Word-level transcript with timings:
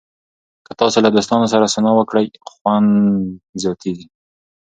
که 0.65 0.71
تاسو 0.79 0.97
له 1.05 1.09
دوستانو 1.15 1.47
سره 1.53 1.65
سونا 1.73 1.91
وکړئ، 1.95 2.27
خوند 2.51 2.91
زیاتېږي. 3.61 4.07